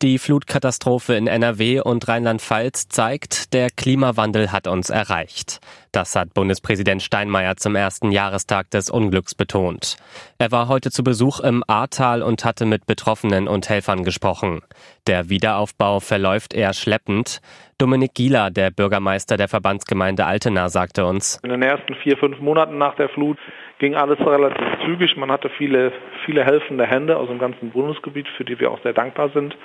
Die 0.00 0.18
Flutkatastrophe 0.18 1.14
in 1.14 1.26
NRW 1.26 1.80
und 1.80 2.06
Rheinland-Pfalz 2.06 2.88
zeigt, 2.88 3.52
der 3.52 3.66
Klimawandel 3.68 4.52
hat 4.52 4.68
uns 4.68 4.90
erreicht. 4.90 5.58
Das 5.90 6.14
hat 6.14 6.34
Bundespräsident 6.34 7.02
Steinmeier 7.02 7.56
zum 7.56 7.74
ersten 7.74 8.12
Jahrestag 8.12 8.70
des 8.70 8.90
Unglücks 8.90 9.34
betont. 9.34 9.96
Er 10.38 10.52
war 10.52 10.68
heute 10.68 10.92
zu 10.92 11.02
Besuch 11.02 11.40
im 11.40 11.64
Ahrtal 11.66 12.22
und 12.22 12.44
hatte 12.44 12.64
mit 12.64 12.86
Betroffenen 12.86 13.48
und 13.48 13.68
Helfern 13.68 14.04
gesprochen. 14.04 14.60
Der 15.08 15.30
Wiederaufbau 15.30 15.98
verläuft 15.98 16.54
eher 16.54 16.74
schleppend. 16.74 17.40
Dominik 17.78 18.14
Gieler, 18.14 18.52
der 18.52 18.70
Bürgermeister 18.70 19.36
der 19.36 19.48
Verbandsgemeinde 19.48 20.26
Altena, 20.26 20.68
sagte 20.68 21.06
uns. 21.06 21.40
In 21.42 21.50
den 21.50 21.62
ersten 21.62 21.96
vier, 21.96 22.16
fünf 22.16 22.38
Monaten 22.38 22.78
nach 22.78 22.94
der 22.94 23.08
Flut 23.08 23.38
ging 23.78 23.94
alles 23.94 24.18
relativ 24.20 24.66
zügig. 24.84 25.16
Man 25.16 25.30
hatte 25.30 25.48
viele, 25.50 25.92
viele 26.24 26.44
helfende 26.44 26.86
Hände 26.86 27.16
aus 27.16 27.28
dem 27.28 27.38
ganzen 27.38 27.70
Bundesgebiet, 27.70 28.28
für 28.36 28.44
die 28.44 28.58
wir 28.58 28.70
auch 28.70 28.82
sehr 28.82 28.92
dankbar 28.92 29.30
sind. 29.30 29.56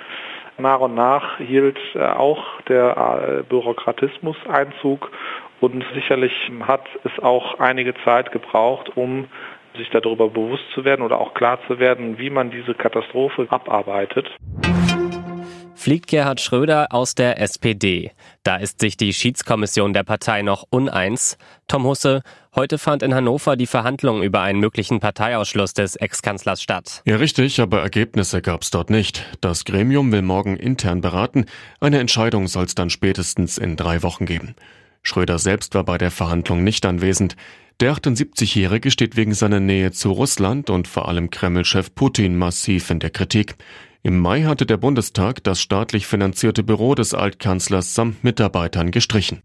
Nach 0.58 0.80
und 0.80 0.94
nach 0.94 1.38
hielt 1.38 1.78
äh, 1.94 2.04
auch 2.04 2.60
der 2.68 3.40
äh, 3.40 3.42
Bürokratismus 3.42 4.36
Einzug 4.48 5.10
und 5.60 5.84
sicherlich 5.94 6.32
hat 6.66 6.84
es 7.04 7.22
auch 7.22 7.58
einige 7.58 7.94
Zeit 8.04 8.30
gebraucht, 8.32 8.96
um 8.96 9.26
sich 9.76 9.90
darüber 9.90 10.28
bewusst 10.28 10.64
zu 10.72 10.84
werden 10.84 11.02
oder 11.02 11.20
auch 11.20 11.34
klar 11.34 11.58
zu 11.66 11.78
werden, 11.78 12.18
wie 12.18 12.30
man 12.30 12.50
diese 12.50 12.74
Katastrophe 12.74 13.46
abarbeitet 13.50 14.30
fliegt 15.84 16.06
Gerhard 16.06 16.40
Schröder 16.40 16.94
aus 16.94 17.14
der 17.14 17.38
SPD. 17.42 18.12
Da 18.42 18.56
ist 18.56 18.80
sich 18.80 18.96
die 18.96 19.12
Schiedskommission 19.12 19.92
der 19.92 20.02
Partei 20.02 20.40
noch 20.40 20.64
uneins. 20.70 21.36
Tom 21.68 21.84
Husse, 21.84 22.22
heute 22.54 22.78
fand 22.78 23.02
in 23.02 23.14
Hannover 23.14 23.54
die 23.54 23.66
Verhandlung 23.66 24.22
über 24.22 24.40
einen 24.40 24.60
möglichen 24.60 24.98
Parteiausschluss 24.98 25.74
des 25.74 25.96
Ex-Kanzlers 25.96 26.62
statt. 26.62 27.02
Ja, 27.04 27.16
richtig, 27.16 27.60
aber 27.60 27.82
Ergebnisse 27.82 28.40
gab 28.40 28.62
es 28.62 28.70
dort 28.70 28.88
nicht. 28.88 29.26
Das 29.42 29.66
Gremium 29.66 30.10
will 30.10 30.22
morgen 30.22 30.56
intern 30.56 31.02
beraten. 31.02 31.44
Eine 31.80 31.98
Entscheidung 31.98 32.48
soll 32.48 32.64
es 32.64 32.74
dann 32.74 32.88
spätestens 32.88 33.58
in 33.58 33.76
drei 33.76 34.02
Wochen 34.02 34.24
geben. 34.24 34.54
Schröder 35.02 35.38
selbst 35.38 35.74
war 35.74 35.84
bei 35.84 35.98
der 35.98 36.10
Verhandlung 36.10 36.64
nicht 36.64 36.86
anwesend. 36.86 37.36
Der 37.80 37.92
78-Jährige 37.92 38.90
steht 38.90 39.16
wegen 39.16 39.34
seiner 39.34 39.60
Nähe 39.60 39.92
zu 39.92 40.12
Russland 40.12 40.70
und 40.70 40.88
vor 40.88 41.08
allem 41.08 41.28
Kreml-Chef 41.28 41.94
Putin 41.94 42.38
massiv 42.38 42.88
in 42.88 43.00
der 43.00 43.10
Kritik. 43.10 43.56
Im 44.06 44.18
Mai 44.18 44.42
hatte 44.42 44.66
der 44.66 44.76
Bundestag 44.76 45.42
das 45.44 45.62
staatlich 45.62 46.06
finanzierte 46.06 46.62
Büro 46.62 46.94
des 46.94 47.14
Altkanzlers 47.14 47.94
samt 47.94 48.22
Mitarbeitern 48.22 48.90
gestrichen. 48.90 49.42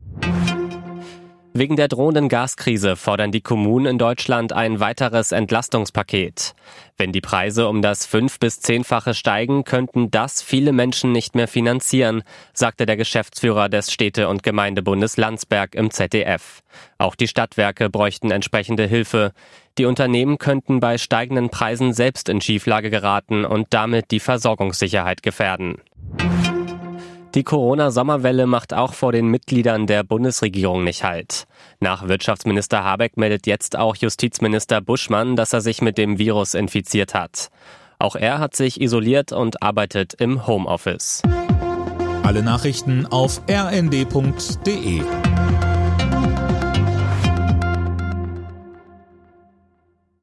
Wegen 1.54 1.76
der 1.76 1.88
drohenden 1.88 2.30
Gaskrise 2.30 2.96
fordern 2.96 3.32
die 3.32 3.42
Kommunen 3.42 3.88
in 3.88 3.98
Deutschland 3.98 4.54
ein 4.54 4.80
weiteres 4.80 5.32
Entlastungspaket. 5.32 6.54
Wenn 6.96 7.12
die 7.12 7.22
Preise 7.22 7.68
um 7.68 7.82
das 7.82 8.06
fünf- 8.06 8.38
bis 8.38 8.60
zehnfache 8.60 9.16
steigen, 9.16 9.64
könnten 9.64 10.12
das 10.12 10.44
viele 10.44 10.72
Menschen 10.74 11.12
nicht 11.12 11.34
mehr 11.34 11.48
finanzieren, 11.48 12.22
sagte 12.54 12.86
der 12.86 12.98
Geschäftsführer 12.98 13.68
des 13.68 13.92
Städte- 13.92 14.30
und 14.30 14.44
Gemeindebundes 14.44 15.18
Landsberg 15.18 15.74
im 15.74 15.90
ZDF. 15.90 16.62
Auch 17.00 17.16
die 17.16 17.28
Stadtwerke 17.28 17.90
bräuchten 17.90 18.30
entsprechende 18.30 18.86
Hilfe. 18.86 19.32
Die 19.80 19.86
Unternehmen 19.86 20.38
könnten 20.38 20.80
bei 20.80 21.00
steigenden 21.00 21.50
Preisen 21.50 21.94
selbst 21.94 22.30
in 22.30 22.42
Schieflage 22.42 22.92
geraten 22.92 23.44
und 23.44 23.68
damit 23.72 24.12
die 24.12 24.20
Versorgungssicherheit 24.20 25.24
gefährden. 25.24 25.82
Die 27.36 27.44
Corona-Sommerwelle 27.44 28.48
macht 28.48 28.74
auch 28.74 28.94
vor 28.94 29.12
den 29.12 29.28
Mitgliedern 29.28 29.86
der 29.86 30.04
Bundesregierung 30.04 30.84
nicht 30.84 31.04
halt. 31.04 31.46
Nach 31.80 32.08
Wirtschaftsminister 32.08 32.84
Habeck 32.84 33.18
meldet 33.18 33.46
jetzt 33.46 33.78
auch 33.78 33.96
Justizminister 33.96 34.82
Buschmann, 34.82 35.36
dass 35.36 35.54
er 35.54 35.62
sich 35.62 35.82
mit 35.82 36.00
dem 36.00 36.18
Virus 36.18 36.56
infiziert 36.56 37.14
hat. 37.14 37.50
Auch 38.00 38.16
er 38.16 38.40
hat 38.40 38.56
sich 38.56 38.82
isoliert 38.82 39.32
und 39.32 39.62
arbeitet 39.62 40.16
im 40.16 40.48
Homeoffice. 40.48 41.22
Alle 42.24 42.42
Nachrichten 42.42 43.06
auf 43.06 43.42
rnd.de 43.48 45.02